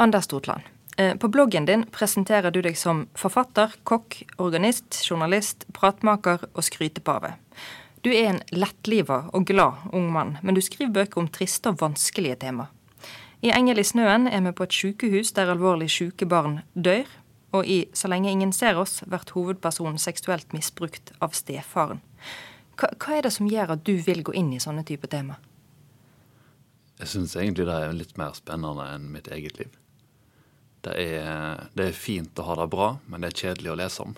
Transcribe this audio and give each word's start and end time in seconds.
Anders 0.00 0.24
Stotland. 0.24 0.62
Eh, 0.96 1.16
på 1.16 1.28
bloggen 1.28 1.64
din 1.64 1.82
presenterer 1.90 2.50
du 2.50 2.60
deg 2.62 2.76
som 2.78 3.08
forfatter, 3.18 3.72
kokk, 3.82 4.20
organist, 4.38 4.94
journalist, 5.02 5.64
pratmaker 5.74 6.44
og 6.52 6.62
skrytepave. 6.62 7.32
Du 8.06 8.12
er 8.12 8.28
en 8.30 8.38
lettliva 8.54 9.24
og 9.34 9.48
glad 9.50 9.88
ung 9.90 10.06
mann, 10.14 10.36
men 10.42 10.54
du 10.54 10.62
skriver 10.62 10.94
bøker 11.00 11.18
om 11.18 11.26
triste 11.34 11.72
og 11.72 11.80
vanskelige 11.82 12.36
tema. 12.44 12.68
I 13.42 13.50
'Engel 13.50 13.78
i 13.78 13.82
snøen' 13.82 14.30
er 14.30 14.40
vi 14.40 14.52
på 14.52 14.62
et 14.62 14.72
sykehus 14.72 15.32
der 15.32 15.50
alvorlig 15.50 15.90
syke 15.90 16.26
barn 16.26 16.62
dør, 16.74 17.06
og 17.52 17.66
i 17.66 17.88
'Så 17.92 18.08
lenge 18.08 18.30
ingen 18.30 18.52
ser 18.52 18.74
oss' 18.74 19.04
blir 19.04 19.32
hovedpersonen 19.34 19.98
seksuelt 19.98 20.52
misbrukt 20.52 21.12
av 21.20 21.30
stefaren. 21.32 22.00
Hva, 22.76 22.88
hva 22.98 23.18
er 23.18 23.22
det 23.22 23.32
som 23.32 23.48
gjør 23.48 23.70
at 23.70 23.84
du 23.84 23.96
vil 23.96 24.22
gå 24.22 24.32
inn 24.32 24.52
i 24.52 24.58
sånne 24.58 24.84
type 24.84 25.06
tema? 25.06 25.36
Jeg 26.98 27.08
syns 27.08 27.36
egentlig 27.36 27.66
det 27.66 27.74
er 27.74 27.92
litt 27.92 28.16
mer 28.18 28.32
spennende 28.32 28.94
enn 28.94 29.12
mitt 29.12 29.28
eget 29.28 29.58
liv. 29.58 29.70
Det 30.86 30.94
er, 30.94 31.68
det 31.74 31.88
er, 31.88 31.96
fint 31.96 32.38
å 32.38 32.46
ha 32.46 32.56
det 32.60 32.68
bra, 32.70 32.92
men 33.10 33.22
det 33.22 33.32
er 33.32 33.40
kjedelig 33.42 33.72
å 33.72 33.78
lese 33.80 34.04
om. 34.04 34.16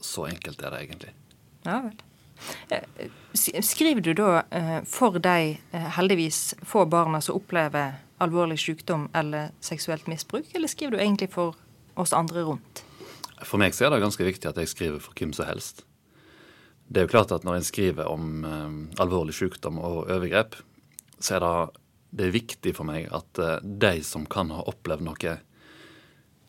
Så 0.00 0.28
enkelt 0.30 0.62
er 0.62 0.72
det 0.72 0.84
egentlig. 0.86 1.12
Ja 1.66 1.80
vel. 1.84 1.98
Eh, 2.68 3.62
skriver 3.62 4.00
du 4.00 4.12
da 4.14 4.42
eh, 4.50 4.78
for 4.86 5.18
de 5.18 5.58
eh, 5.70 5.88
heldigvis 5.98 6.54
få 6.62 6.84
barna 6.86 7.20
som 7.20 7.38
opplever 7.38 7.98
alvorlig 8.22 8.58
sykdom 8.62 9.08
eller 9.14 9.50
seksuelt 9.60 10.06
misbruk, 10.10 10.46
eller 10.54 10.70
skriver 10.70 10.96
du 10.96 11.02
egentlig 11.02 11.30
for 11.34 11.58
oss 11.98 12.14
andre 12.16 12.46
rundt? 12.46 12.84
For 13.42 13.60
meg 13.60 13.74
så 13.74 13.86
er 13.86 13.94
det 13.94 14.02
ganske 14.02 14.26
viktig 14.26 14.50
at 14.50 14.58
jeg 14.58 14.70
skriver 14.70 15.02
for 15.02 15.14
hvem 15.18 15.34
som 15.36 15.46
helst. 15.46 15.84
Det 16.88 17.02
er 17.02 17.06
jo 17.06 17.12
klart 17.12 17.34
at 17.34 17.44
når 17.44 17.58
en 17.58 17.66
skriver 17.68 18.08
om 18.08 18.46
alvorlig 18.98 19.34
sykdom 19.36 19.76
og 19.78 20.08
overgrep, 20.08 20.56
så 21.20 21.36
er 21.36 21.44
det, 21.44 21.52
det 22.10 22.28
er 22.28 22.34
viktig 22.34 22.74
for 22.76 22.88
meg 22.88 23.08
at 23.14 23.40
uh, 23.42 23.58
de 23.62 23.98
som 24.06 24.26
kan 24.30 24.52
ha 24.54 24.64
opplevd 24.70 25.04
noe, 25.06 25.36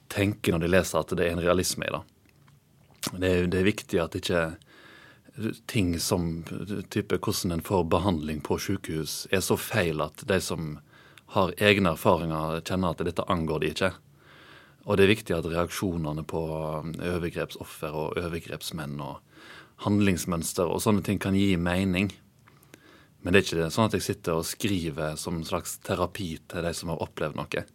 tenker 0.09 0.55
når 0.55 0.63
de 0.63 0.71
leser 0.71 1.01
at 1.01 1.11
det 1.17 1.27
er 1.27 1.35
en 1.35 1.43
realisme 1.43 1.85
i 1.85 1.93
det. 1.93 2.01
Det 3.11 3.29
er, 3.29 3.47
det 3.51 3.59
er 3.59 3.67
viktig 3.67 3.99
at 4.01 4.17
ikke 4.17 4.43
ting 5.65 5.99
som 5.99 6.43
type 6.89 7.17
hvordan 7.17 7.51
en 7.51 7.61
får 7.61 7.83
behandling 7.83 8.41
på 8.41 8.57
sykehus, 8.59 9.27
er 9.31 9.43
så 9.45 9.57
feil 9.57 10.01
at 10.03 10.23
de 10.27 10.39
som 10.43 10.77
har 11.35 11.53
egne 11.61 11.93
erfaringer, 11.93 12.61
kjenner 12.65 12.95
at 12.95 13.03
dette 13.05 13.25
angår 13.29 13.61
de 13.61 13.71
ikke. 13.73 13.91
Og 14.89 14.97
det 14.97 15.05
er 15.05 15.13
viktig 15.13 15.35
at 15.35 15.47
reaksjonene 15.47 16.23
på 16.27 16.41
overgrepsoffer 16.97 17.93
og 17.93 18.17
overgrepsmenn 18.17 18.97
og 19.05 19.19
handlingsmønster 19.85 20.67
og 20.67 20.81
sånne 20.83 21.05
ting 21.05 21.21
kan 21.21 21.37
gi 21.37 21.53
mening. 21.61 22.09
Men 23.21 23.35
det 23.35 23.41
er 23.41 23.45
ikke 23.45 23.71
sånn 23.73 23.89
at 23.89 23.97
jeg 23.97 24.05
sitter 24.05 24.39
og 24.39 24.47
skriver 24.47 25.17
som 25.19 25.39
en 25.39 25.47
slags 25.47 25.77
terapi 25.83 26.31
til 26.49 26.63
de 26.63 26.71
som 26.75 26.93
har 26.93 27.03
opplevd 27.03 27.35
noe. 27.39 27.65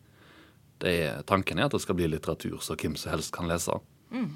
Er, 0.84 1.20
tanken 1.28 1.60
er 1.60 1.68
at 1.68 1.76
det 1.76 1.82
skal 1.84 1.96
bli 1.96 2.08
litteratur 2.10 2.58
så 2.64 2.76
hvem 2.80 2.96
som 3.00 3.12
helst 3.12 3.32
kan 3.34 3.48
lese. 3.48 3.76
Mm. 4.12 4.30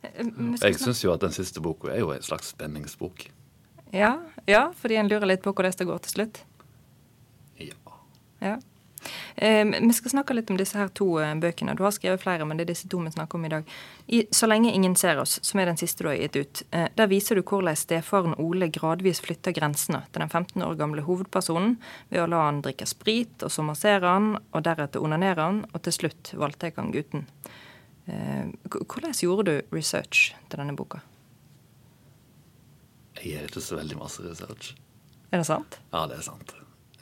Jeg 0.00 0.78
syns 0.80 1.02
jo 1.04 1.12
at 1.12 1.22
den 1.22 1.34
siste 1.34 1.62
boka 1.62 1.90
er 1.92 2.00
jo 2.02 2.12
en 2.14 2.24
slags 2.24 2.54
spenningsbok. 2.54 3.26
Ja, 3.92 4.14
ja, 4.46 4.68
fordi 4.78 5.00
en 5.00 5.10
lurer 5.10 5.28
litt 5.28 5.42
på 5.44 5.52
hvordan 5.52 5.74
det 5.76 5.86
går 5.88 6.02
til 6.06 6.14
slutt. 6.14 6.42
Ja. 7.60 7.76
ja. 8.40 8.56
Eh, 9.36 9.64
vi 9.64 9.92
skal 9.92 10.10
snakke 10.10 10.34
litt 10.34 10.50
om 10.50 10.58
disse 10.60 10.78
her 10.78 10.90
to 10.94 11.18
eh, 11.20 11.34
bøkene. 11.40 11.74
Du 11.76 11.82
har 11.84 11.94
skrevet 11.94 12.22
flere, 12.22 12.44
men 12.44 12.58
det 12.58 12.66
er 12.66 12.72
disse 12.72 12.88
to 12.90 13.00
vi 13.00 13.12
snakker 13.14 13.38
om 13.38 13.44
i 13.44 13.52
dag. 13.52 13.70
I 14.06 14.26
'Så 14.30 14.46
lenge 14.46 14.72
ingen 14.72 14.96
ser 14.96 15.16
oss', 15.16 15.38
som 15.42 15.60
er 15.60 15.66
den 15.66 15.76
siste 15.76 16.04
du 16.04 16.08
har 16.08 16.16
gitt 16.16 16.36
ut, 16.36 16.62
eh, 16.72 16.88
der 16.96 17.06
viser 17.06 17.34
du 17.34 17.42
hvordan 17.42 17.76
stefaren 17.76 18.34
Ole 18.38 18.68
gradvis 18.68 19.20
flytter 19.20 19.52
grensene 19.52 20.02
til 20.12 20.20
den 20.20 20.28
15 20.28 20.62
år 20.62 20.76
gamle 20.76 21.02
hovedpersonen 21.02 21.78
ved 22.10 22.20
å 22.20 22.28
la 22.28 22.44
han 22.44 22.62
drikke 22.62 22.86
sprit, 22.86 23.42
og 23.42 23.50
så 23.50 23.62
massere 23.62 24.06
han, 24.06 24.38
og 24.52 24.62
deretter 24.62 25.02
onanere 25.02 25.40
han, 25.40 25.64
og 25.74 25.82
til 25.82 25.92
slutt 25.92 26.34
voldtar 26.34 26.72
han 26.76 26.92
gutten. 26.92 27.26
Hvordan 28.06 29.14
gjorde 29.14 29.44
du 29.44 29.62
research 29.76 30.34
til 30.48 30.58
denne 30.58 30.76
boka? 30.76 30.98
Jeg 33.20 33.32
gjør 33.32 33.46
ikke 33.46 33.60
så 33.60 33.76
veldig 33.76 33.98
masse 33.98 34.22
research. 34.22 34.74
Er 35.30 35.38
det 35.38 35.46
sant? 35.46 35.78
Ja, 35.92 36.06
det 36.06 36.18
er 36.18 36.22
sant. 36.22 36.54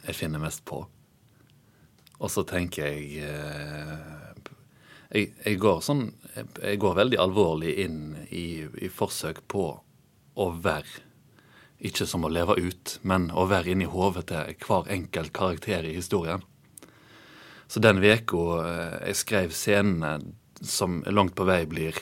Jeg 0.07 0.15
finner 0.15 0.39
mest 0.39 0.65
på. 0.65 0.87
Og 2.19 2.31
så 2.33 2.43
tenker 2.47 2.89
jeg, 2.89 3.23
eh, 3.23 4.55
jeg 5.15 5.29
jeg, 5.45 5.59
går 5.63 5.79
sånn 5.81 6.09
Jeg 6.35 6.81
går 6.83 6.97
veldig 6.99 7.21
alvorlig 7.23 7.77
inn 7.85 8.01
i, 8.29 8.67
i 8.67 8.91
forsøk 8.93 9.45
på 9.49 9.69
å 10.39 10.49
være 10.65 11.05
Ikke 11.79 12.09
som 12.11 12.27
å 12.27 12.33
leve 12.33 12.59
ut, 12.59 12.99
men 13.03 13.31
å 13.31 13.47
være 13.51 13.73
inni 13.73 13.87
hodet 13.87 14.29
til 14.33 14.59
hver 14.67 14.91
enkelt 14.91 15.33
karakter 15.33 15.87
i 15.87 15.95
historien. 15.95 16.43
Så 17.71 17.79
den 17.79 18.03
uka 18.03 18.43
eh, 18.65 18.99
jeg 19.13 19.21
skrev 19.23 19.55
scenene 19.55 20.19
som 20.59 21.05
langt 21.07 21.37
på 21.39 21.47
vei 21.47 21.63
blir 21.71 21.95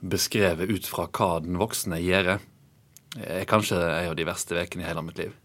beskrevet 0.00 0.72
ut 0.72 0.88
fra 0.88 1.04
hva 1.12 1.42
den 1.44 1.60
voksne 1.60 2.00
gjør, 2.00 2.38
er 3.20 3.48
kanskje 3.48 3.76
en 3.76 4.14
av 4.14 4.16
de 4.16 4.24
verste 4.24 4.56
ukene 4.56 4.86
i 4.86 4.88
hele 4.88 5.04
mitt 5.04 5.20
liv 5.20 5.36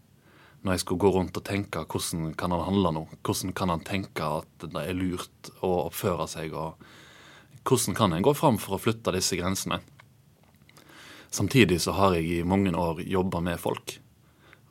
når 0.60 0.74
jeg 0.74 0.82
skulle 0.82 1.00
gå 1.00 1.10
rundt 1.14 1.38
og 1.40 1.46
tenke 1.46 1.84
hvordan 1.88 2.34
kan 2.38 2.52
han 2.52 2.66
handle 2.66 2.92
nå? 2.92 3.04
Hvordan 3.24 3.54
kan 3.56 3.72
han 3.72 3.84
tenke 3.86 4.26
at 4.40 4.66
det 4.66 4.82
er 4.82 4.98
lurt 4.98 5.52
å 5.64 5.86
oppføre 5.86 6.26
seg? 6.28 6.52
og 6.52 6.80
Hvordan 7.64 7.96
kan 7.96 8.12
en 8.12 8.24
gå 8.24 8.34
fram 8.36 8.60
for 8.60 8.76
å 8.76 8.82
flytte 8.82 9.14
disse 9.16 9.38
grensene? 9.40 9.80
Samtidig 11.30 11.78
så 11.80 11.94
har 11.96 12.18
jeg 12.18 12.28
i 12.40 12.44
mange 12.44 12.74
år 12.76 13.00
jobba 13.06 13.40
med 13.44 13.60
folk. 13.62 13.96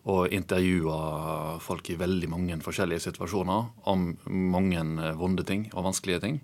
Og 0.10 0.34
intervjua 0.34 1.58
folk 1.64 1.90
i 1.90 1.98
veldig 2.00 2.30
mange 2.32 2.58
forskjellige 2.64 3.08
situasjoner 3.10 3.90
om 3.90 4.12
mange 4.30 4.84
vonde 5.18 5.46
ting 5.48 5.68
og 5.74 5.90
vanskelige 5.90 6.24
ting. 6.26 6.40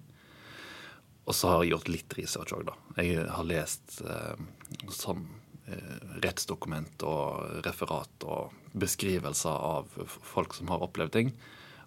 Og 1.25 1.34
så 1.34 1.51
har 1.51 1.63
jeg 1.63 1.73
gjort 1.73 1.89
litt 1.89 2.17
research 2.17 2.53
òg, 2.53 2.67
da. 2.69 2.75
Jeg 3.01 3.25
har 3.29 3.47
lest 3.50 4.00
eh, 4.05 4.38
sånn 4.94 5.25
rettsdokument 6.21 7.03
og 7.07 7.65
referat 7.65 8.25
og 8.29 8.53
beskrivelser 8.77 9.49
av 9.49 9.89
folk 10.05 10.53
som 10.53 10.69
har 10.69 10.83
opplevd 10.85 11.15
ting. 11.15 11.31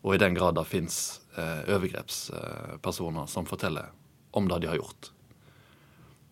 Og 0.02 0.14
i 0.14 0.20
den 0.20 0.34
grad 0.34 0.56
det 0.58 0.66
fins 0.70 1.20
eh, 1.36 1.66
overgrepspersoner 1.74 3.26
som 3.30 3.46
forteller 3.46 3.90
om 4.36 4.48
det 4.50 4.60
de 4.62 4.70
har 4.70 4.78
gjort. 4.78 5.10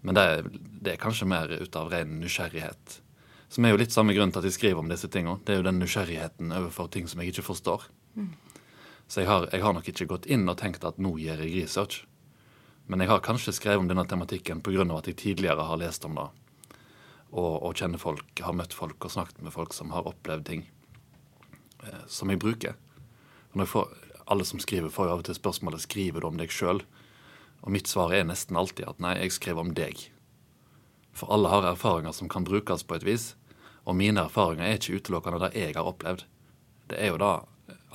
Men 0.06 0.18
det 0.18 0.22
er, 0.22 0.48
det 0.54 0.92
er, 0.92 1.02
kanskje 1.02 1.26
mer 1.26 1.50
ut 1.50 1.78
av 1.78 1.90
ren 1.90 2.18
nysgjerrighet. 2.20 3.00
Som 3.50 3.66
er 3.66 3.74
jo 3.74 3.80
litt 3.80 3.94
samme 3.94 4.14
grunn 4.14 4.32
til 4.34 4.42
at 4.42 4.46
jeg 4.46 4.58
skriver 4.58 4.82
om 4.82 4.90
disse 4.90 5.10
tingene. 5.10 5.40
Det 5.46 5.54
er 5.54 5.62
jo 5.62 5.66
den 5.66 5.80
nysgjerrigheten 5.82 6.54
overfor 6.54 6.90
ting 6.94 7.10
som 7.10 7.22
jeg 7.22 7.34
ikke 7.34 7.46
forstår. 7.46 7.88
Mm. 8.14 8.32
Så 9.06 9.22
jeg 9.22 9.30
har, 9.30 9.48
jeg 9.54 9.62
har, 9.62 9.74
nok 9.74 9.88
ikke 9.90 10.08
gått 10.10 10.26
inn 10.30 10.46
og 10.50 10.58
tenkt 10.58 10.86
at 10.86 10.98
nå 11.02 11.14
gjør 11.22 11.42
jeg 11.44 11.54
research. 11.62 12.00
Men 12.86 13.02
jeg 13.02 13.10
har 13.10 13.22
kanskje 13.22 13.54
skrevet 13.54 13.82
om 13.82 13.90
denne 13.90 14.06
tematikken 14.06 14.62
pga. 14.62 14.86
at 14.98 15.06
jeg 15.10 15.16
tidligere 15.16 15.66
har 15.66 15.78
lest 15.82 16.04
om 16.06 16.14
det 16.14 16.28
og, 17.36 17.52
og 17.62 17.76
kjenner 17.76 18.00
folk, 18.00 18.26
har 18.40 18.56
møtt 18.56 18.74
folk 18.76 19.04
og 19.04 19.12
snakket 19.12 19.44
med 19.44 19.54
folk 19.54 19.76
som 19.76 19.92
har 19.92 20.08
opplevd 20.08 20.46
ting 20.48 20.66
eh, 21.84 22.04
som 22.08 22.32
jeg 22.32 22.40
bruker. 22.42 22.76
Og 23.52 23.64
får, 23.68 23.92
alle 24.26 24.44
som 24.48 24.60
skriver, 24.62 24.92
får 24.92 25.08
jo 25.08 25.14
av 25.14 25.22
og 25.22 25.28
til 25.28 25.38
spørsmålet 25.38 25.84
skriver 25.84 26.24
du 26.24 26.30
om 26.30 26.38
deg 26.40 26.52
sjøl. 26.52 26.82
Og 27.62 27.72
mitt 27.72 27.90
svar 27.90 28.14
er 28.14 28.26
nesten 28.28 28.58
alltid 28.58 28.88
at 28.88 29.02
nei, 29.02 29.16
jeg 29.20 29.36
skriver 29.36 29.64
om 29.64 29.74
deg. 29.76 30.08
For 31.16 31.32
alle 31.32 31.50
har 31.52 31.68
erfaringer 31.70 32.12
som 32.16 32.28
kan 32.32 32.44
brukes 32.44 32.84
på 32.84 32.98
et 32.98 33.06
vis. 33.06 33.34
Og 33.86 33.96
mine 33.96 34.26
erfaringer 34.26 34.66
er 34.66 34.80
ikke 34.80 35.00
utelukkende 35.00 35.40
det 35.46 35.52
jeg 35.56 35.76
har 35.76 35.88
opplevd. 35.88 36.26
Det 36.90 36.98
er 37.00 37.12
jo 37.12 37.20
da 37.22 37.32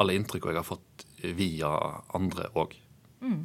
alle 0.02 0.16
inntrykk 0.18 0.50
jeg 0.50 0.59
har 0.59 0.68
fått 0.68 1.06
via 1.38 1.72
andre 2.18 2.47
òg. 2.58 2.73
Mm. 3.22 3.44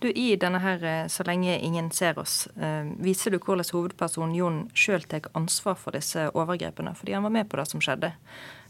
Du, 0.00 0.08
I 0.08 0.36
denne 0.36 0.60
her 0.62 0.84
eh, 0.84 1.06
'Så 1.08 1.24
lenge 1.26 1.58
ingen 1.58 1.90
ser 1.90 2.18
oss' 2.18 2.48
eh, 2.62 2.92
viser 2.98 3.30
du 3.30 3.38
hvordan 3.38 3.66
hovedpersonen 3.72 4.34
Jon 4.34 4.70
sjøl 4.74 5.02
tar 5.02 5.28
ansvar 5.34 5.74
for 5.74 5.96
disse 5.96 6.30
overgrepene, 6.34 6.94
fordi 6.94 7.12
han 7.12 7.22
var 7.22 7.34
med 7.34 7.48
på 7.48 7.56
det 7.56 7.66
som 7.70 7.80
skjedde. 7.80 8.12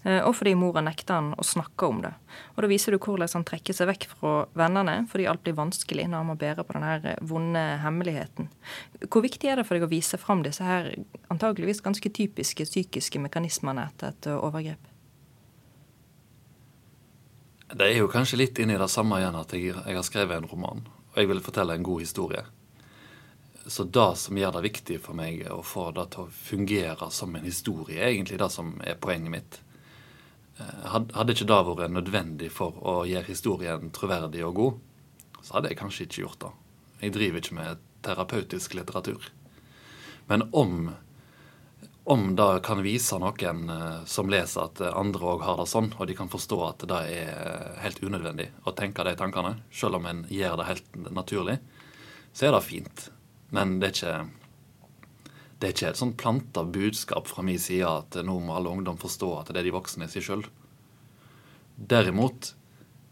Eh, 0.04 0.22
og 0.22 0.36
fordi 0.38 0.54
mora 0.54 0.80
nekta 0.80 1.18
han 1.18 1.32
å 1.34 1.44
snakke 1.44 1.86
om 1.86 2.02
det. 2.04 2.12
Og 2.56 2.62
Da 2.62 2.70
viser 2.70 2.92
du 2.92 2.98
hvordan 2.98 3.28
han 3.32 3.44
trekker 3.44 3.74
seg 3.74 3.90
vekk 3.90 4.08
fra 4.14 4.34
vennene 4.54 5.06
fordi 5.10 5.26
alt 5.26 5.42
blir 5.42 5.58
vanskelig 5.58 6.08
når 6.08 6.22
han 6.22 6.30
må 6.30 6.36
bære 6.38 6.64
på 6.64 6.78
denne 6.78 7.16
vonde 7.20 7.64
hemmeligheten. 7.82 8.48
Hvor 9.10 9.22
viktig 9.22 9.50
er 9.50 9.56
det 9.56 9.66
for 9.66 9.76
deg 9.76 9.86
å 9.86 9.92
vise 9.92 10.18
fram 10.18 10.42
disse 10.42 10.64
her 10.64 10.94
antageligvis 11.30 11.82
ganske 11.82 12.10
typiske 12.10 12.64
psykiske 12.64 13.18
mekanismene 13.18 13.90
etter 13.90 14.14
et 14.14 14.30
overgrep? 14.36 14.95
Det 17.72 17.86
er 17.86 17.96
jo 17.98 18.10
kanskje 18.10 18.38
litt 18.38 18.58
inni 18.62 18.76
det 18.78 18.88
samme 18.92 19.18
igjen 19.18 19.38
at 19.40 19.52
jeg, 19.56 19.72
jeg, 19.74 19.96
har 19.96 20.06
skrevet 20.06 20.38
en 20.38 20.48
roman. 20.50 20.84
Og 21.12 21.18
jeg 21.18 21.30
vil 21.32 21.42
fortelle 21.42 21.74
en 21.74 21.86
god 21.86 22.04
historie. 22.04 22.44
Så 23.66 23.84
det 23.90 24.10
som 24.22 24.38
gjør 24.38 24.52
det 24.54 24.66
viktig 24.68 24.98
for 25.02 25.18
meg 25.18 25.42
å 25.50 25.62
få 25.66 25.88
det 25.96 26.04
til 26.14 26.28
å 26.28 26.30
fungere 26.30 27.08
som 27.10 27.34
en 27.34 27.46
historie, 27.46 27.98
er 27.98 28.12
egentlig 28.12 28.38
det 28.38 28.50
som 28.54 28.76
er 28.86 29.00
poenget 29.02 29.34
mitt. 29.34 29.58
Eh, 30.62 30.84
hadde 30.94 31.34
ikke 31.34 31.48
det 31.50 31.62
vært 31.66 31.96
nødvendig 31.96 32.52
for 32.54 32.78
å 32.86 33.00
gjøre 33.08 33.26
historien 33.32 33.90
troverdig 33.90 34.44
og 34.46 34.60
god, 34.60 34.78
så 35.42 35.58
hadde 35.58 35.72
jeg 35.72 35.80
kanskje 35.80 36.06
ikke 36.06 36.22
gjort 36.22 36.44
det. 36.44 36.52
Jeg 37.02 37.16
driver 37.18 37.42
ikke 37.42 37.58
med 37.58 37.82
terapeutisk 38.06 38.78
litteratur. 38.78 39.26
Men 40.30 40.46
om, 40.54 40.92
om 42.06 42.36
det 42.38 42.60
kan 42.62 42.82
vise 42.86 43.16
noen 43.18 43.70
eh, 43.72 44.04
som 44.06 44.30
leser 44.30 44.68
at 44.68 44.80
andre 44.92 45.32
òg 45.32 45.40
har 45.42 45.58
det 45.58 45.66
sånn, 45.66 45.88
og 45.98 46.06
de 46.06 46.14
kan 46.14 46.30
forstå 46.30 46.58
at 46.62 46.84
det 46.86 46.98
er 47.10 47.80
helt 47.82 47.98
unødvendig 47.98 48.46
å 48.62 48.74
tenke 48.78 49.02
de 49.06 49.16
tankene, 49.18 49.56
selv 49.74 49.98
om 49.98 50.06
en 50.06 50.20
gjør 50.30 50.60
det 50.60 50.68
helt 50.68 50.98
naturlig, 51.10 51.56
så 52.30 52.46
er 52.46 52.54
det 52.54 52.62
fint. 52.62 53.08
Men 53.50 53.80
det 53.82 53.88
er 53.88 53.96
ikke, 53.96 55.32
det 55.58 55.66
er 55.66 55.74
ikke 55.74 55.90
et 55.90 56.00
sånn 56.02 56.14
planta 56.20 56.62
budskap 56.76 57.26
fra 57.26 57.42
min 57.46 57.58
side 57.58 57.90
at 57.90 58.20
nå 58.22 58.38
må 58.38 58.54
alle 58.54 58.70
ungdom 58.70 59.00
forstå 59.02 59.32
at 59.40 59.50
det 59.50 59.64
er 59.64 59.66
de 59.66 59.74
voksne 59.74 60.06
i 60.06 60.12
seg 60.12 60.28
sjøl. 60.28 60.46
Derimot 61.76 62.52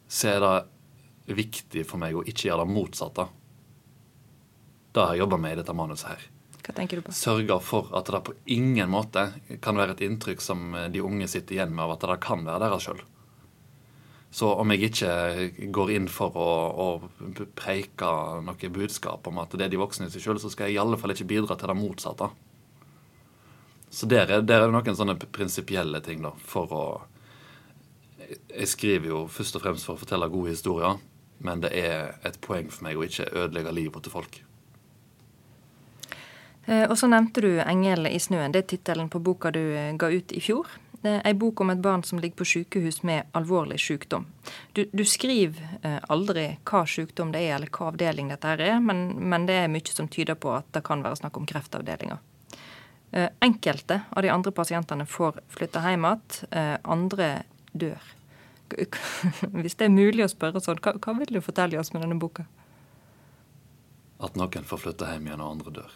så 0.06 0.37
er 0.37 0.44
det 0.44 1.35
viktig 1.35 1.82
for 1.88 1.99
meg 1.99 2.14
å 2.14 2.23
ikke 2.23 2.46
gjøre 2.46 2.62
det 2.62 2.76
motsatte. 2.79 3.26
Det 4.94 5.02
har 5.02 5.17
jeg 5.17 5.25
jobba 5.25 5.43
med 5.43 5.56
i 5.56 5.61
dette 5.64 5.75
manuset 5.75 6.12
her. 6.12 6.25
Hva 6.65 6.73
tenker 6.73 6.97
du 6.97 7.05
på? 7.05 7.13
Sørger 7.13 7.61
for 7.61 7.91
at 7.97 8.09
det 8.09 8.23
på 8.25 8.37
ingen 8.49 8.89
måte 8.93 9.27
kan 9.65 9.77
være 9.77 9.99
et 9.99 10.05
inntrykk 10.07 10.41
som 10.41 10.73
de 10.93 11.03
unge 11.05 11.29
sitter 11.29 11.59
igjen 11.59 11.75
med 11.75 11.85
av 11.85 11.99
at 11.99 12.07
det 12.09 12.23
kan 12.25 12.47
være 12.47 12.63
deres 12.65 12.87
sjøl. 12.87 13.03
Så 14.35 14.49
om 14.51 14.73
jeg 14.73 14.89
ikke 14.89 15.69
går 15.71 15.93
inn 15.95 16.09
for 16.11 16.35
å, 16.35 16.49
å 16.75 17.45
preike 17.55 18.09
noe 18.43 18.71
budskap 18.75 19.29
om 19.31 19.37
at 19.39 19.53
det 19.55 19.69
er 19.69 19.75
de 19.75 19.79
voksne 19.79 20.09
i 20.09 20.15
seg 20.15 20.25
sjøl, 20.25 20.41
så 20.43 20.51
skal 20.51 20.67
jeg 20.67 20.75
i 20.75 20.81
alle 20.83 20.99
fall 20.99 21.15
ikke 21.15 21.29
bidra 21.31 21.55
til 21.61 21.71
det 21.71 21.77
motsatte. 21.79 22.33
Så 23.95 24.09
der 24.11 24.27
er, 24.27 24.43
der 24.43 24.65
er 24.65 24.73
det 24.73 24.75
noen 24.75 24.99
sånne 24.99 25.15
prinsipielle 25.21 26.01
ting, 26.03 26.25
da, 26.25 26.33
for 26.43 26.73
å 26.75 26.85
Jeg 28.25 28.67
skriver 28.73 29.11
jo 29.11 29.19
først 29.29 29.59
og 29.59 29.63
fremst 29.63 29.87
for 29.87 29.95
å 29.95 30.01
fortelle 30.01 30.31
gode 30.33 30.55
historier, 30.55 30.97
men 31.45 31.61
det 31.61 31.71
er 31.77 32.15
et 32.25 32.41
poeng 32.41 32.71
for 32.73 32.87
meg 32.87 32.97
å 32.97 33.05
ikke 33.05 33.29
ødelegge 33.37 33.75
livet 33.77 34.03
til 34.03 34.15
folk. 34.17 34.39
Eh, 36.67 36.91
og 36.91 36.99
så 36.99 37.07
nevnte 37.07 37.41
du 37.41 37.61
'Engel 37.61 38.07
i 38.07 38.19
snøen'. 38.19 38.53
Det 38.53 38.59
er 38.59 38.69
tittelen 38.77 39.09
på 39.09 39.19
boka 39.19 39.51
du 39.51 39.61
eh, 39.61 39.93
ga 39.93 40.09
ut 40.09 40.33
i 40.33 40.41
fjor. 40.41 40.67
Ei 41.05 41.35
bok 41.35 41.61
om 41.61 41.71
et 41.71 41.83
barn 41.83 42.03
som 42.03 42.19
ligger 42.19 42.37
på 42.37 42.45
sykehus 42.45 43.03
med 43.03 43.27
alvorlig 43.33 43.81
sykdom. 43.81 44.27
Du, 44.73 44.87
du 44.93 45.05
skriver 45.05 45.61
eh, 45.83 45.99
aldri 46.09 46.57
hva 46.65 46.87
sykdom 46.87 47.33
det 47.33 47.43
er, 47.45 47.57
eller 47.57 47.69
hva 47.69 47.91
avdeling 47.91 48.29
dette 48.29 48.49
er, 48.49 48.81
men, 48.81 49.11
men, 49.29 49.45
det 49.47 49.55
er 49.55 49.69
mye 49.69 49.93
som 49.93 50.09
tyder 50.09 50.35
på 50.35 50.55
at 50.57 50.65
det 50.73 50.81
kan 50.85 51.03
være 51.05 51.17
snakk 51.17 51.37
om 51.37 51.47
kreftavdelinger. 51.47 52.19
Enkelte 53.41 54.01
av 54.11 54.23
de 54.23 54.31
andre 54.31 54.51
pasientene 54.51 55.07
får 55.07 55.37
flytte 55.49 55.79
hjem 55.85 56.05
igjen, 56.05 56.81
andre 56.83 57.45
dør. 57.73 58.01
Hvis 59.63 59.77
det 59.77 59.85
er 59.85 59.93
mulig 59.93 60.25
å 60.25 60.33
spørre 60.33 60.61
sånn, 60.65 60.81
hva, 60.83 60.97
hva 60.99 61.15
vil 61.21 61.37
du 61.37 61.41
fortelle 61.45 61.79
oss 61.79 61.93
med 61.93 62.03
denne 62.03 62.19
boka? 62.19 62.49
At 64.19 64.41
noen 64.41 64.65
får 64.65 64.83
flytte 64.87 65.13
hjem 65.13 65.29
igjen, 65.29 65.45
og 65.45 65.53
andre 65.53 65.77
dør. 65.83 65.95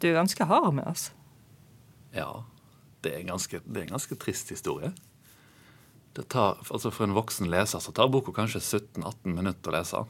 Du 0.00 0.08
er 0.08 0.16
ganske 0.16 0.44
hard 0.48 0.74
med 0.74 0.88
oss. 0.88 1.10
Ja. 2.16 2.44
Det 3.00 3.14
er 3.16 3.24
ganske, 3.24 3.60
det 3.64 3.80
er 3.80 3.86
en 3.86 3.94
ganske 3.96 4.16
trist 4.20 4.50
historie. 4.52 4.90
Det 6.12 6.26
tar, 6.28 6.58
altså 6.68 6.90
For 6.90 7.06
en 7.06 7.16
voksen 7.16 7.48
leser 7.52 7.80
så 7.80 7.92
tar 7.96 8.10
boka 8.12 8.32
kanskje 8.36 8.60
17-18 8.60 9.36
minutter 9.36 9.70
å 9.70 9.76
lese. 9.76 10.02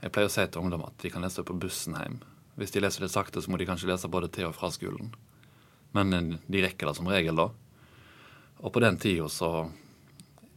Jeg 0.00 0.12
pleier 0.12 0.28
å 0.28 0.32
si 0.32 0.44
til 0.44 0.64
ungdom 0.64 0.84
at 0.84 0.96
de 1.00 1.12
kan 1.12 1.24
lese 1.24 1.44
på 1.46 1.56
bussen 1.60 1.96
hjem. 1.96 2.18
Hvis 2.60 2.72
de 2.74 2.82
leser 2.82 3.04
litt 3.04 3.14
sakte, 3.14 3.40
så 3.40 3.52
må 3.52 3.60
de 3.60 3.68
kanskje 3.68 3.88
lese 3.88 4.10
både 4.12 4.28
til 4.32 4.48
og 4.48 4.56
fra 4.56 4.72
skolen. 4.72 5.12
Men 5.96 6.12
eh, 6.16 6.36
de 6.46 6.64
rekker 6.64 6.88
det 6.88 6.96
som 6.98 7.08
regel, 7.08 7.40
da. 7.40 7.48
Og 8.60 8.72
på 8.74 8.82
den 8.84 8.98
tida 9.00 9.28
så 9.32 9.70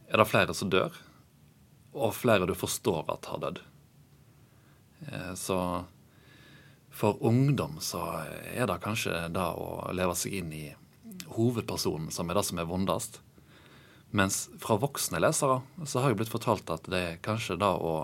er 0.08 0.20
det 0.20 0.28
flere 0.28 0.56
som 0.56 0.72
dør, 0.72 0.96
og 1.94 2.16
flere 2.16 2.48
du 2.48 2.54
forstår 2.58 3.08
at 3.14 3.30
har 3.30 3.40
dødd. 3.44 3.62
Eh, 5.08 5.32
så 5.38 5.58
for 6.94 7.18
ungdom 7.26 7.80
så 7.82 8.00
er 8.54 8.68
det 8.70 8.80
kanskje 8.84 9.26
det 9.34 9.44
å 9.58 9.90
leve 9.96 10.14
seg 10.14 10.36
inn 10.38 10.52
i 10.54 10.64
hovedpersonen 11.34 12.12
som 12.14 12.30
er 12.30 12.38
det 12.38 12.44
som 12.46 12.60
er 12.62 12.68
vondest. 12.70 13.18
Mens 14.14 14.44
fra 14.62 14.76
voksne 14.78 15.18
lesere 15.18 15.58
så 15.82 16.00
har 16.00 16.12
jeg 16.12 16.20
blitt 16.20 16.30
fortalt 16.30 16.70
at 16.70 16.86
det 16.86 17.00
er 17.02 17.22
kanskje 17.24 17.58
det 17.58 17.70
å 17.82 17.96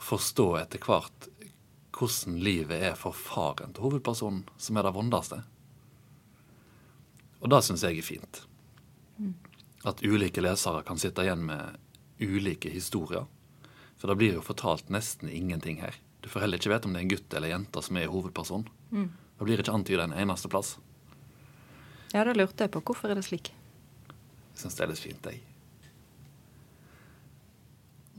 forstå 0.00 0.46
etter 0.60 0.82
hvert 0.86 1.26
hvordan 1.90 2.38
livet 2.40 2.84
er 2.92 2.94
for 2.96 3.12
faren 3.12 3.74
til 3.74 3.88
hovedpersonen, 3.88 4.44
som 4.56 4.78
er 4.78 4.86
det 4.86 4.94
vondeste. 4.94 5.40
Og 7.42 7.50
det 7.50 7.60
syns 7.66 7.82
jeg 7.84 7.98
er 7.98 8.06
fint. 8.06 8.40
At 9.84 10.04
ulike 10.06 10.44
lesere 10.44 10.84
kan 10.86 11.00
sitte 11.00 11.26
igjen 11.26 11.42
med 11.48 11.76
ulike 12.22 12.70
historier. 12.72 13.26
For 13.98 14.08
det 14.08 14.16
blir 14.20 14.38
jo 14.38 14.46
fortalt 14.46 14.88
nesten 14.94 15.28
ingenting 15.28 15.82
her. 15.82 15.98
Du 16.20 16.28
får 16.28 16.44
heller 16.44 16.60
ikke 16.60 16.72
vite 16.72 16.88
om 16.88 16.94
det 16.94 17.00
er 17.00 17.06
en 17.06 17.12
gutt 17.14 17.34
eller 17.36 17.52
jente 17.52 17.82
som 17.84 17.96
er 17.96 18.10
hovedperson. 18.12 18.66
Mm. 18.92 19.08
Det 19.38 19.46
blir 19.48 19.62
ikke 19.62 19.72
antyda 19.72 20.04
en 20.04 20.16
eneste 20.20 20.50
plass. 20.52 20.74
Ja, 22.12 22.24
da 22.26 22.34
lurte 22.34 22.66
jeg 22.66 22.72
på 22.74 22.82
hvorfor 22.84 23.12
er 23.12 23.20
det 23.20 23.24
slik. 23.28 23.52
Jeg 24.50 24.62
syns 24.64 24.76
det 24.76 24.84
er 24.84 24.90
litt 24.92 25.00
fint, 25.00 25.28
jeg. 25.30 25.40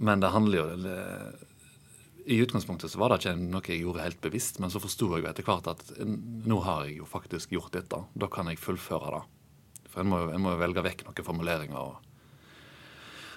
Men 0.01 0.23
det 0.23 0.31
handler 0.33 0.57
jo 0.57 0.77
det, 0.81 0.99
I 2.25 2.39
utgangspunktet 2.41 2.89
så 2.89 2.97
var 3.01 3.11
det 3.11 3.19
ikke 3.21 3.35
noe 3.37 3.61
jeg 3.67 3.83
gjorde 3.83 4.05
helt 4.05 4.21
bevisst, 4.23 4.57
men 4.63 4.73
så 4.73 4.81
forsto 4.81 5.11
jeg 5.13 5.25
jo 5.25 5.29
etter 5.29 5.45
hvert 5.45 5.69
at 5.69 5.91
nå 6.01 6.57
har 6.65 6.87
jeg 6.87 7.01
jo 7.01 7.09
faktisk 7.09 7.53
gjort 7.53 7.75
dette. 7.75 7.99
Da 8.17 8.29
kan 8.31 8.49
jeg 8.49 8.61
fullføre 8.61 9.19
det. 9.19 9.21
For 9.91 10.01
en 10.01 10.09
må, 10.09 10.23
en 10.31 10.41
må 10.41 10.55
jo 10.55 10.61
velge 10.61 10.85
vekk 10.85 11.05
noen 11.05 11.27
formuleringer. 11.27 11.77
og 11.77 12.10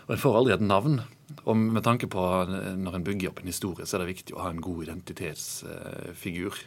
og 0.04 0.14
en 0.14 0.20
får 0.20 0.38
aldri 0.38 0.54
et 0.56 0.64
navn. 0.64 0.98
Og 1.48 1.56
med 1.56 1.84
tanke 1.84 2.08
på 2.12 2.22
når 2.78 2.98
en 2.98 3.06
bygger 3.06 3.30
opp 3.30 3.40
en 3.40 3.48
historie, 3.48 3.86
så 3.86 3.96
er 3.96 4.04
det 4.04 4.12
viktig 4.12 4.36
å 4.36 4.42
ha 4.44 4.50
en 4.52 4.62
god 4.64 4.84
identitetsfigur 4.86 6.58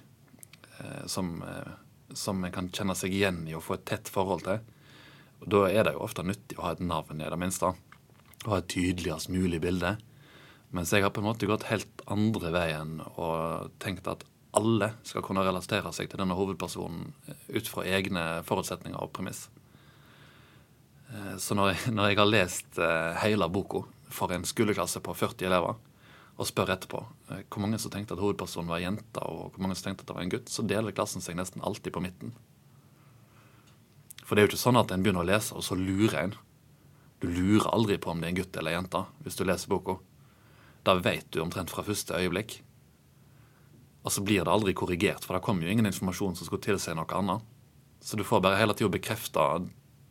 eh, 0.80 1.04
som, 1.10 1.36
eh, 1.46 1.76
som 2.18 2.42
en 2.44 2.54
kan 2.54 2.72
kjenne 2.74 2.96
seg 2.98 3.14
igjen 3.14 3.44
i 3.50 3.56
og 3.58 3.66
få 3.68 3.78
et 3.78 3.86
tett 3.90 4.10
forhold 4.10 4.48
til. 4.48 4.64
Og 5.44 5.50
Da 5.54 5.66
er 5.70 5.86
det 5.86 5.94
jo 5.94 6.06
ofte 6.08 6.26
nyttig 6.26 6.58
å 6.58 6.66
ha 6.66 6.74
et 6.74 6.82
navn, 6.82 7.22
i 7.22 7.30
det 7.30 7.40
minste. 7.40 7.76
Og 8.46 8.50
ha 8.56 8.62
et 8.62 8.72
tydeligst 8.74 9.30
mulig 9.30 9.62
bilde. 9.62 9.98
Mens 10.74 10.92
jeg 10.92 11.06
har 11.06 11.14
på 11.14 11.22
en 11.22 11.30
måte 11.30 11.48
gått 11.48 11.70
helt 11.70 12.02
andre 12.12 12.52
veien 12.52 12.98
og 13.16 13.70
tenkt 13.80 14.10
at 14.10 14.26
alle 14.58 14.92
skal 15.06 15.24
kunne 15.24 15.46
relatere 15.46 15.92
seg 15.94 16.10
til 16.10 16.20
denne 16.24 16.36
hovedpersonen 16.36 17.14
ut 17.54 17.70
fra 17.70 17.86
egne 17.86 18.42
forutsetninger 18.48 18.98
og 18.98 19.14
premiss. 19.14 19.46
Eh, 21.14 21.36
så 21.38 21.56
når 21.56 21.74
jeg, 21.74 21.94
når 21.96 22.10
jeg 22.10 22.20
har 22.20 22.32
lest 22.32 22.80
eh, 22.82 23.20
hele 23.24 23.48
boka 23.52 23.84
for 24.12 24.32
en 24.34 24.48
skoleklasse 24.48 25.02
på 25.04 25.16
40 25.16 25.48
elever, 25.50 25.78
og 26.38 26.46
spør 26.46 26.76
etterpå 26.76 27.00
eh, 27.32 27.46
hvor 27.48 27.64
mange 27.64 27.80
som 27.82 27.94
tenkte 27.94 28.14
at 28.18 28.22
hovedpersonen 28.22 28.70
var 28.70 28.84
jenta 28.84 29.24
og 29.26 29.54
hvor 29.54 29.64
mange 29.64 29.78
som 29.78 29.90
tenkte 29.90 30.06
at 30.06 30.12
det 30.12 30.18
var 30.18 30.26
en 30.26 30.34
gutt, 30.36 30.52
så 30.54 30.66
deler 30.68 30.96
klassen 30.96 31.24
seg 31.24 31.40
nesten 31.40 31.64
alltid 31.66 31.96
på 31.96 32.04
midten. 32.04 32.36
For 34.28 34.36
det 34.36 34.44
er 34.44 34.48
jo 34.48 34.54
ikke 34.54 34.66
sånn 34.66 34.80
at 34.80 34.92
en 34.92 35.06
begynner 35.06 35.24
å 35.24 35.30
lese, 35.30 35.56
og 35.56 35.64
så 35.64 35.78
lurer 35.80 36.20
en. 36.20 36.36
Du 37.24 37.30
lurer 37.32 37.70
aldri 37.72 37.96
på 37.98 38.12
om 38.12 38.20
det 38.22 38.28
er 38.28 38.36
en 38.36 38.40
gutt 38.42 38.60
eller 38.60 38.76
en 38.76 38.84
jente 38.84 39.04
hvis 39.26 39.40
du 39.40 39.46
leser 39.48 39.72
boka. 39.72 39.98
Da 40.86 40.98
vet 41.00 41.30
du 41.32 41.40
omtrent 41.42 41.72
fra 41.72 41.86
første 41.88 42.16
øyeblikk. 42.20 42.60
Og 44.06 44.14
så 44.14 44.22
blir 44.24 44.44
det 44.44 44.52
aldri 44.52 44.76
korrigert, 44.78 45.26
for 45.26 45.36
det 45.36 45.44
kommer 45.44 45.66
jo 45.66 45.72
ingen 45.72 45.88
informasjon 45.90 46.36
som 46.38 46.48
skulle 46.48 46.64
tilsi 46.64 46.94
noe 46.96 47.08
annet. 47.18 47.44
Så 48.04 48.20
du 48.20 48.24
får 48.28 48.44
bare 48.44 48.60
hele 48.60 48.76
tida 48.78 48.92
bekrefta 48.94 49.48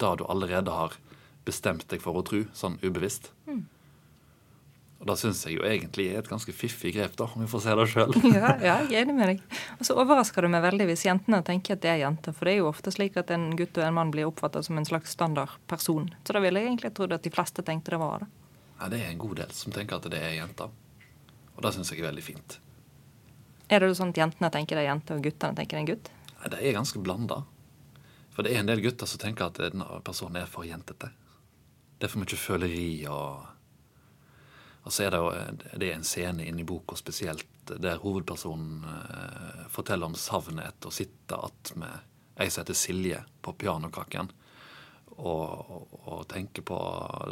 det 0.03 0.13
du 0.21 0.27
allerede 0.27 0.73
har 0.73 0.99
bestemt 1.47 1.87
deg 1.91 2.03
for 2.03 2.19
å 2.19 2.25
tro, 2.27 2.43
sånn 2.57 2.79
ubevisst. 2.83 3.31
Mm. 3.47 3.65
Og 4.97 5.09
det 5.11 5.17
syns 5.21 5.43
jeg 5.45 5.59
jo 5.59 5.65
egentlig 5.69 6.07
er 6.09 6.23
et 6.23 6.29
ganske 6.31 6.53
fiffig 6.57 6.95
grep, 6.97 7.19
da, 7.21 7.29
om 7.29 7.43
vi 7.45 7.49
får 7.51 7.63
se 7.67 7.75
det 7.79 7.85
sjøl. 7.93 8.15
ja, 8.33 8.55
ja, 8.65 8.77
jeg 8.89 8.97
er 8.97 9.05
enig 9.05 9.17
med 9.19 9.31
deg. 9.31 9.43
Og 9.77 9.85
så 9.89 9.97
overrasker 10.01 10.47
det 10.47 10.51
meg 10.55 10.65
veldig 10.65 10.87
hvis 10.89 11.05
jentene 11.07 11.43
tenker 11.47 11.77
at 11.77 11.83
det 11.85 11.93
er 11.93 12.01
jenter. 12.01 12.35
For 12.37 12.49
det 12.49 12.57
er 12.57 12.63
jo 12.63 12.71
ofte 12.71 12.93
slik 12.95 13.19
at 13.21 13.31
en 13.35 13.51
gutt 13.59 13.77
og 13.77 13.85
en 13.85 13.97
mann 13.99 14.13
blir 14.15 14.31
oppfatta 14.31 14.65
som 14.65 14.81
en 14.81 14.89
slags 14.89 15.13
standardperson. 15.19 16.09
Så 16.25 16.37
da 16.37 16.43
ville 16.43 16.63
jeg 16.63 16.73
egentlig 16.73 16.95
trodd 16.97 17.13
at 17.15 17.27
de 17.27 17.33
fleste 17.35 17.65
tenkte 17.67 17.93
det 17.93 18.01
var 18.01 18.25
det. 18.25 18.31
Ja, 18.81 18.89
det 18.93 19.03
er 19.03 19.13
en 19.13 19.21
god 19.21 19.37
del 19.43 19.53
som 19.57 19.75
tenker 19.77 20.01
at 20.01 20.09
det 20.13 20.23
er 20.23 20.39
jenter. 20.39 20.73
Og 21.57 21.65
det 21.65 21.77
syns 21.77 21.93
jeg 21.93 22.01
er 22.01 22.09
veldig 22.09 22.25
fint. 22.25 22.59
Er 23.73 23.83
det 23.83 23.95
sånn 23.99 24.15
at 24.15 24.21
jentene 24.21 24.51
tenker 24.55 24.79
det 24.79 24.87
er 24.87 24.93
jente, 24.93 25.17
og 25.17 25.25
guttene 25.27 25.59
tenker 25.59 25.77
det 25.77 25.79
er 25.79 25.85
en 25.85 25.93
gutt? 25.93 26.11
Nei, 26.37 26.51
det 26.53 26.59
er 26.63 26.77
ganske 26.77 27.01
blanda. 27.03 27.43
For 28.37 28.45
det 28.45 28.53
er 28.53 28.61
en 28.61 28.69
del 28.69 28.83
gutter 28.85 29.09
som 29.09 29.21
tenker 29.23 29.49
at 29.49 29.59
denne 29.63 29.87
personen 30.05 30.43
er 30.43 30.51
for 30.51 30.69
jentete. 30.69 31.09
Det 31.97 32.05
er 32.05 32.13
for 32.13 32.21
mye 32.21 32.37
føleri 32.37 32.89
og 33.09 33.53
Og 34.87 34.93
så 34.93 35.03
er 35.03 35.11
det 35.11 35.19
jo 35.19 35.31
det 35.81 35.87
er 35.89 35.97
en 35.97 36.05
scene 36.07 36.45
inni 36.47 36.63
boka 36.63 36.95
spesielt 36.95 37.47
der 37.67 37.99
hovedpersonen 37.99 38.85
eh, 38.87 39.65
forteller 39.69 40.07
om 40.07 40.15
savnet 40.15 40.63
etter 40.63 40.93
å 40.93 40.95
sitte 40.95 41.35
attmed 41.35 42.05
ei 42.39 42.51
som 42.51 42.61
heter 42.61 42.77
Silje, 42.79 43.25
på 43.43 43.53
pianokaken. 43.53 44.31
Og, 45.17 45.71
og, 45.71 45.97
og 46.05 46.29
tenke 46.29 46.63
på 46.63 46.79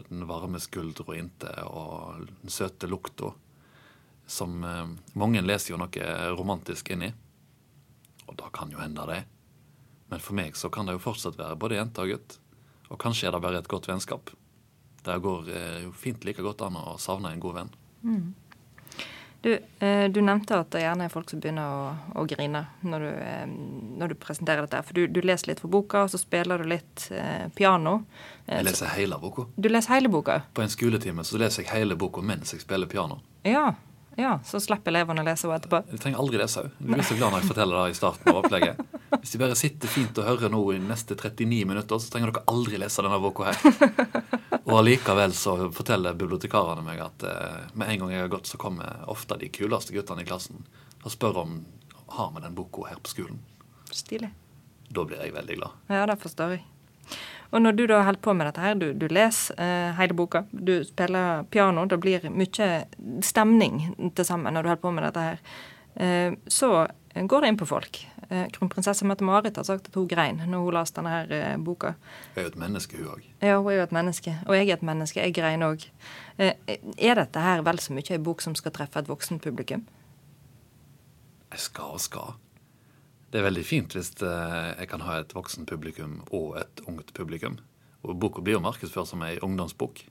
den 0.09 0.25
varme 0.27 0.59
skuldra 0.59 1.15
inntil 1.15 1.69
og 1.69 2.25
den 2.41 2.51
søte 2.51 2.91
lukta. 2.91 3.31
Som 4.27 4.65
eh, 4.65 4.89
mange 5.15 5.45
leser 5.45 5.77
jo 5.77 5.79
noe 5.79 6.11
romantisk 6.35 6.91
inni. 6.91 7.13
Og 8.27 8.35
da 8.41 8.51
kan 8.51 8.73
jo 8.73 8.83
hende 8.83 9.07
det. 9.13 9.21
Men 10.15 10.21
for 10.23 10.37
meg 10.39 10.55
så 10.55 10.69
kan 10.71 10.87
det 10.87 10.93
jo 10.95 11.01
fortsatt 11.03 11.35
være 11.35 11.57
både 11.59 11.75
jente 11.75 12.03
og 12.05 12.13
gutt. 12.13 12.35
Og 12.95 12.99
kanskje 13.03 13.27
er 13.27 13.33
det 13.35 13.41
bare 13.43 13.59
et 13.59 13.67
godt 13.67 13.89
vennskap. 13.91 14.31
Det 15.03 15.17
går 15.25 15.49
eh, 15.51 15.79
jo 15.89 15.91
fint 15.91 16.23
like 16.23 16.39
godt 16.39 16.61
an 16.63 16.77
å 16.79 16.93
savne 17.03 17.33
en 17.35 17.41
god 17.43 17.57
venn. 17.57 17.73
Mm. 18.07 18.29
Du, 19.43 19.51
eh, 19.83 20.05
du, 20.15 20.21
nevnte 20.23 20.61
at 20.63 20.71
det 20.71 20.85
gjerne 20.85 21.09
er 21.09 21.11
folk 21.11 21.33
som 21.35 21.41
begynner 21.43 21.67
å, 21.67 21.89
å 22.23 22.25
grine 22.31 22.61
når 22.87 23.03
du, 23.03 23.09
eh, 23.25 23.57
når 23.99 24.15
du, 24.15 24.17
presenterer 24.23 24.69
dette. 24.69 24.85
For 24.87 25.01
du, 25.01 25.09
du, 25.11 25.19
leser 25.27 25.51
litt 25.51 25.65
for 25.65 25.75
boka, 25.75 26.05
og 26.07 26.15
så 26.15 26.21
spiller 26.23 26.63
du 26.63 26.71
litt 26.71 27.09
eh, 27.11 27.49
piano. 27.59 27.97
Jeg 28.47 28.69
leser 28.69 28.95
hele 28.95 29.19
boka. 29.19 29.49
Du 29.59 29.67
leser 29.67 29.97
hele 29.97 30.13
boka? 30.15 30.45
På 30.55 30.63
en 30.63 30.71
skoletime 30.71 31.27
så 31.27 31.43
leser 31.43 31.67
jeg 31.67 31.73
hele 31.75 31.99
boka 31.99 32.23
mens 32.23 32.55
jeg 32.55 32.63
spiller 32.63 32.87
piano. 32.87 33.19
Ja, 33.43 33.73
ja, 34.15 34.39
Så 34.47 34.61
slipper 34.63 34.95
elevene 34.95 35.25
å 35.25 35.27
lese 35.27 35.49
henne 35.49 35.59
etterpå? 35.59 35.81
Du 35.91 35.99
trenger 35.99 36.23
aldri 36.23 36.39
lese 36.39 36.63
henne. 36.63 36.77
Du 36.79 36.93
blir 36.93 37.03
så 37.03 37.19
glad 37.19 37.35
når 37.35 37.43
jeg 37.43 37.51
forteller 37.51 37.81
det 37.81 37.97
i 37.97 37.99
starten 37.99 38.31
av 38.31 38.45
opplegget. 38.45 38.94
Hvis 39.15 39.35
de 39.35 39.41
bare 39.41 39.57
sitter 39.59 39.91
fint 39.91 40.19
og 40.19 40.27
hører 40.27 40.51
nå 40.53 40.61
i 40.75 40.81
neste 40.83 41.15
39 41.15 41.61
minutter, 41.71 42.01
så 42.01 42.11
trenger 42.11 42.33
dere 42.33 42.47
aldri 42.51 42.81
lese 42.83 43.05
denne 43.05 43.21
boka 43.23 43.51
her. 43.51 44.25
Og 44.65 44.79
allikevel 44.81 45.35
så 45.37 45.57
forteller 45.77 46.17
bibliotekarene 46.19 46.83
meg 46.87 47.03
at 47.05 47.27
eh, 47.29 47.59
med 47.77 47.93
en 47.93 48.05
gang 48.05 48.15
jeg 48.15 48.25
har 48.25 48.33
gått, 48.33 48.49
så 48.51 48.61
kommer 48.61 49.05
ofte 49.13 49.39
de 49.41 49.51
kuleste 49.53 49.95
guttene 49.95 50.25
i 50.25 50.29
klassen 50.29 50.65
og 51.05 51.13
spør 51.13 51.43
om 51.45 51.59
har 52.15 52.31
vi 52.35 52.43
den 52.43 52.57
boka 52.57 52.89
her 52.89 53.01
på 53.03 53.13
skolen. 53.13 53.43
Stilig. 53.93 54.31
Da 54.89 55.05
blir 55.05 55.21
jeg 55.21 55.35
veldig 55.35 55.59
glad. 55.59 55.83
Ja, 55.93 56.07
det 56.09 56.17
forstår 56.23 56.57
jeg. 56.57 56.65
Og 57.55 57.63
når 57.63 57.77
du 57.77 57.85
da 57.87 58.01
holder 58.03 58.23
på 58.25 58.33
med 58.35 58.49
dette 58.49 58.63
her, 58.65 58.75
du, 58.75 58.89
du 58.99 59.07
leser 59.13 59.61
eh, 59.63 59.93
hele 59.99 60.17
boka, 60.17 60.43
du 60.51 60.79
spiller 60.87 61.45
piano, 61.53 61.85
det 61.87 62.01
blir 62.03 62.27
mye 62.33 62.71
stemning 63.23 63.79
til 64.17 64.27
sammen 64.27 64.57
når 64.57 64.65
du 64.65 64.73
holder 64.73 64.83
på 64.83 64.95
med 64.97 65.07
dette 65.07 65.27
her, 65.29 65.43
så 65.95 66.71
går 67.15 67.45
det 67.45 67.49
inn 67.49 67.59
på 67.59 67.67
folk. 67.69 68.01
Eh, 68.29 68.47
Kronprinsesse 68.51 69.05
Mette-Marit 69.05 69.57
har 69.57 69.65
sagt 69.65 69.89
at 69.89 69.97
hun 69.99 70.09
grein 70.09 70.41
når 70.43 70.63
hun 70.65 70.75
leste 70.75 71.01
denne 71.01 71.13
her 71.13 71.33
eh, 71.35 71.57
boka. 71.61 71.95
Hun 72.35 72.41
er 72.41 72.47
jo 72.47 72.53
et 72.53 72.61
menneske, 72.61 73.01
hun 73.01 73.11
òg. 73.13 73.27
Ja, 73.43 73.59
hun 73.59 73.73
er 73.73 73.79
jo 73.79 73.85
et 73.85 73.97
menneske. 73.97 74.37
Og 74.47 74.57
jeg 74.57 74.69
er 74.71 74.79
et 74.79 74.87
menneske. 74.87 75.21
Jeg 75.21 75.37
grein 75.37 75.67
òg. 75.67 75.85
Eh, 76.39 76.55
er 76.97 77.21
dette 77.21 77.45
her 77.45 77.65
vel 77.67 77.83
så 77.83 77.95
mye 77.97 78.17
en 78.17 78.25
bok 78.27 78.45
som 78.45 78.57
skal 78.59 78.75
treffe 78.75 79.03
et 79.03 79.11
voksen 79.11 79.43
publikum? 79.45 79.85
Jeg 81.53 81.63
skal 81.63 81.99
og 81.99 82.03
skal. 82.03 82.35
Det 83.31 83.41
er 83.41 83.49
veldig 83.49 83.67
fint 83.67 83.95
hvis 83.95 84.15
eh, 84.23 84.71
jeg 84.79 84.91
kan 84.91 85.05
ha 85.07 85.21
et 85.21 85.35
voksen 85.35 85.69
publikum 85.71 86.23
og 86.31 86.57
et 86.63 86.85
ungt 86.89 87.15
publikum. 87.15 87.61
Og 88.05 88.19
Boka 88.21 88.43
blir 88.45 88.59
jo 88.59 88.65
markedsført 88.65 89.09
som 89.11 89.23
ei 89.27 89.37
ungdomsbok. 89.43 90.03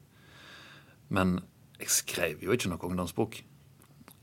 Men 1.13 1.41
jeg 1.79 1.91
skrev 1.91 2.45
jo 2.45 2.53
ikke 2.55 2.71
noe 2.71 2.87
ungdomsbok. 2.87 3.41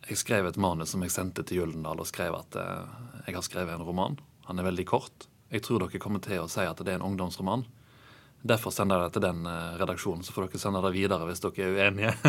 Jeg 0.09 0.19
skrev 0.19 0.49
et 0.49 0.61
manus 0.61 0.95
som 0.95 1.02
jeg 1.04 1.12
sendte 1.14 1.45
til 1.47 1.61
Gyldendal 1.61 2.00
og 2.00 2.09
skrev 2.09 2.38
at 2.38 2.57
eh, 2.59 2.95
jeg 3.26 3.37
har 3.37 3.45
skrevet 3.47 3.75
en 3.76 3.85
roman. 3.87 4.16
Han 4.49 4.59
er 4.59 4.66
veldig 4.71 4.87
kort. 4.88 5.28
Jeg 5.50 5.64
tror 5.66 5.83
dere 5.83 6.00
kommer 6.02 6.23
til 6.25 6.40
å 6.42 6.49
si 6.50 6.64
at 6.64 6.80
det 6.80 6.95
er 6.95 7.00
en 7.00 7.09
ungdomsroman. 7.11 7.66
Derfor 8.40 8.73
sender 8.73 8.97
jeg 8.97 9.11
det 9.11 9.19
til 9.19 9.26
den 9.26 9.45
eh, 9.47 9.76
redaksjonen, 9.80 10.25
så 10.25 10.33
får 10.35 10.49
dere 10.49 10.62
sende 10.62 10.83
det 10.87 10.95
videre 10.97 11.26
hvis 11.28 11.45
dere 11.45 11.66
er 11.66 11.76
uenige. 11.76 12.14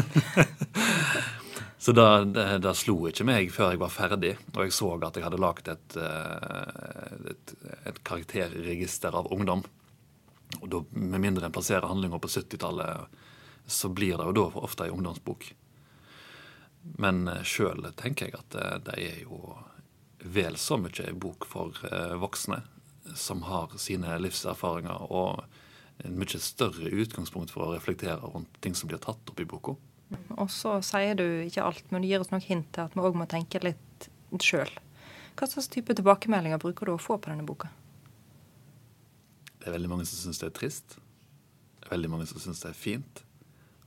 Så 1.82 1.96
da, 1.98 2.20
det, 2.22 2.60
det, 2.62 2.76
slo 2.78 3.08
ikke 3.10 3.26
meg 3.26 3.48
før 3.50 3.72
jeg 3.74 3.80
var 3.82 3.90
ferdig, 3.90 4.36
og 4.54 4.60
jeg 4.62 4.74
så 4.78 4.92
at 5.02 5.16
jeg 5.18 5.24
hadde 5.26 5.40
lagd 5.42 5.72
et, 5.72 5.96
eh, 5.98 7.32
et, 7.32 7.54
et, 7.90 7.98
karakterregister 8.06 9.18
av 9.18 9.32
ungdom. 9.34 9.64
Og 10.60 10.68
da, 10.70 10.84
Med 10.94 11.24
mindre 11.24 11.50
en 11.50 11.56
plasserer 11.56 11.90
handlinga 11.90 12.20
på 12.22 12.30
70-tallet, 12.30 13.18
så 13.66 13.90
blir 13.90 14.14
det 14.14 14.30
jo 14.30 14.36
da 14.38 14.46
ofte 14.62 14.86
ei 14.86 14.94
ungdomsbok. 14.94 15.48
Men 16.82 17.28
eh, 17.28 17.44
sjøl 17.46 17.86
tenker 18.00 18.30
jeg 18.30 18.38
at 18.40 18.56
det, 18.56 18.70
det, 18.90 18.98
er 18.98 19.24
jo 19.26 19.56
vel 20.22 20.58
så 20.62 20.78
mye 20.78 21.08
en 21.08 21.20
bok 21.22 21.48
for 21.50 21.78
eh, 21.90 22.16
voksne 22.22 22.62
som 23.18 23.42
har 23.48 23.74
sine 23.82 24.18
livserfaringer 24.22 25.10
og 25.12 25.44
en 26.06 26.18
mye 26.18 26.42
større 26.42 26.90
utgangspunkt 26.90 27.54
for 27.54 27.66
å 27.66 27.74
reflektere 27.76 28.20
rundt 28.22 28.62
ting 28.62 28.78
som 28.78 28.90
blir 28.90 29.02
tatt 29.02 29.30
opp 29.30 29.42
i 29.42 29.48
boka. 29.50 29.76
Og 30.38 30.50
så 30.52 30.78
sier 30.86 31.16
du 31.18 31.26
ikke 31.46 31.66
alt, 31.66 31.86
men 31.92 32.04
du 32.04 32.10
gir 32.10 32.24
oss 32.24 32.32
noen 32.34 32.44
hint 32.44 32.72
til 32.76 32.88
at 32.88 32.96
vi 32.96 33.04
òg 33.06 33.18
må 33.18 33.28
tenke 33.30 33.62
litt 33.64 34.10
sjøl. 34.42 34.72
Hva 35.38 35.48
slags 35.48 35.70
type 35.72 35.94
tilbakemeldinger 35.96 36.60
bruker 36.62 36.90
du 36.90 36.96
å 36.96 37.02
få 37.02 37.18
på 37.22 37.32
denne 37.32 37.46
boka? 37.48 37.70
Det 39.62 39.70
er 39.70 39.76
veldig 39.78 39.92
mange 39.92 40.08
som 40.10 40.18
syns 40.18 40.42
det 40.42 40.50
er 40.50 40.56
trist. 40.58 40.98
Det 41.80 41.88
er 41.88 41.94
veldig 41.94 42.12
mange 42.12 42.28
som 42.30 42.42
syns 42.42 42.64
det 42.64 42.72
er 42.72 42.78
fint. 42.78 43.22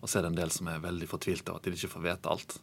Og 0.00 0.08
så 0.08 0.18
er 0.18 0.24
det 0.24 0.32
en 0.32 0.38
del 0.38 0.52
som 0.54 0.68
er 0.70 0.82
veldig 0.84 1.08
fortvilte 1.10 1.52
av 1.52 1.58
at 1.58 1.66
de 1.66 1.74
ikke 1.76 1.92
får 1.96 2.06
vite 2.06 2.30
alt. 2.30 2.56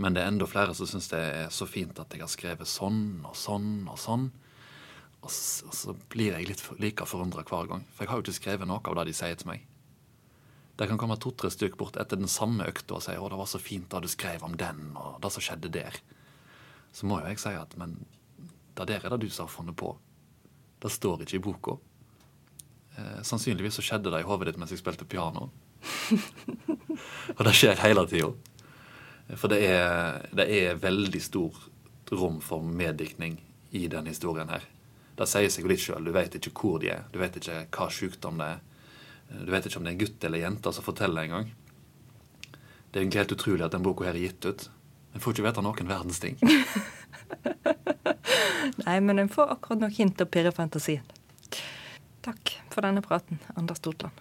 Men 0.00 0.16
det 0.16 0.22
er 0.22 0.30
enda 0.32 0.46
flere 0.48 0.74
som 0.76 0.88
syns 0.88 1.10
det 1.12 1.20
er 1.20 1.50
så 1.52 1.66
fint 1.68 1.98
at 2.00 2.14
jeg 2.14 2.22
har 2.24 2.30
skrevet 2.32 2.68
sånn 2.68 3.20
og 3.28 3.36
sånn 3.36 3.84
og 3.90 3.98
sånn. 4.00 4.30
Og 5.20 5.32
så, 5.34 5.66
og 5.68 5.74
så 5.76 5.94
blir 6.12 6.32
jeg 6.32 6.48
litt 6.48 6.62
for, 6.64 6.80
like 6.80 7.04
forundra 7.08 7.44
hver 7.44 7.68
gang. 7.68 7.84
For 7.92 8.06
jeg 8.06 8.12
har 8.12 8.20
jo 8.20 8.24
ikke 8.24 8.38
skrevet 8.38 8.70
noe 8.70 8.80
av 8.80 8.96
det 9.00 9.10
de 9.10 9.16
sier 9.18 9.36
til 9.36 9.50
meg. 9.50 9.66
Det 10.80 10.88
kan 10.88 10.96
komme 10.96 11.18
to-tre 11.20 11.50
stykker 11.52 11.76
bort 11.76 11.98
etter 12.00 12.16
den 12.16 12.30
samme 12.32 12.64
økta 12.64 12.96
og 12.96 13.04
si 13.04 13.12
'Å, 13.12 13.28
det 13.28 13.36
var 13.36 13.50
så 13.50 13.60
fint 13.60 13.90
da 13.92 14.00
du 14.00 14.08
skrev 14.08 14.42
om 14.42 14.56
den', 14.56 14.96
og 14.96 15.20
det 15.20 15.32
som 15.32 15.44
skjedde 15.44 15.68
der. 15.68 16.00
Så 16.92 17.04
må 17.04 17.20
jo 17.20 17.28
jeg 17.28 17.38
si 17.38 17.52
at 17.52 17.76
men 17.76 18.06
det 18.76 18.88
der 18.88 19.04
er 19.04 19.10
det 19.10 19.20
du 19.20 19.28
som 19.28 19.44
har 19.44 19.52
funnet 19.52 19.76
på. 19.76 19.98
Det 20.80 20.90
står 20.90 21.20
ikke 21.20 21.36
i 21.36 21.44
boka. 21.44 21.76
Eh, 22.96 23.22
sannsynligvis 23.22 23.76
så 23.76 23.82
skjedde 23.82 24.10
det 24.10 24.20
i 24.20 24.28
hodet 24.28 24.48
ditt 24.48 24.56
mens 24.56 24.72
jeg 24.72 24.80
spilte 24.80 25.04
piano. 25.04 25.50
og 27.36 27.44
det 27.44 27.54
skjer 27.54 27.76
hele 27.84 28.06
tida. 28.08 28.32
For 29.36 29.52
det 29.52 29.60
er, 29.66 30.24
det 30.34 30.46
er 30.50 30.80
veldig 30.80 31.20
stor 31.22 31.56
rom 32.10 32.40
for 32.42 32.62
meddiktning 32.62 33.38
i 33.70 33.86
den 33.88 34.08
historien 34.10 34.50
her. 34.50 34.64
Det 35.14 35.28
sier 35.28 35.50
seg 35.52 35.66
jo 35.66 35.70
litt 35.70 35.82
sjøl. 35.82 36.06
Du 36.06 36.14
vet 36.14 36.34
ikke 36.38 36.54
hvor 36.56 36.80
de 36.82 36.90
er. 36.94 37.04
Du 37.12 37.20
vet 37.20 37.36
ikke 37.38 37.62
hva 37.76 37.88
sykdom 37.92 38.40
det 38.40 38.48
er. 38.56 38.62
Du 39.30 39.52
vet 39.52 39.66
ikke 39.66 39.78
om 39.78 39.86
det 39.86 39.92
er 39.92 39.98
en 39.98 40.02
gutt 40.02 40.26
eller 40.26 40.42
jente 40.42 40.72
som 40.74 40.86
forteller 40.86 41.28
engang. 41.28 41.50
Det 42.90 42.98
er 42.98 43.04
egentlig 43.04 43.22
helt 43.22 43.36
utrolig 43.36 43.66
at 43.66 43.76
den 43.76 43.86
boka 43.86 44.08
her 44.08 44.16
er 44.16 44.24
gitt 44.24 44.48
ut. 44.48 44.66
En 45.14 45.22
får 45.22 45.36
ikke 45.36 45.46
vite 45.46 45.62
noen 45.62 45.90
verdens 45.90 46.22
ting. 46.22 46.38
Nei, 48.86 48.98
men 49.04 49.22
en 49.22 49.30
får 49.30 49.54
akkurat 49.54 49.84
nok 49.84 49.94
hint 49.94 50.22
og 50.22 50.30
pirre 50.32 50.52
fantasien. 50.54 51.06
Takk 52.26 52.56
for 52.72 52.84
denne 52.84 53.02
praten, 53.04 53.38
Anders 53.54 53.80
Stotland. 53.80 54.16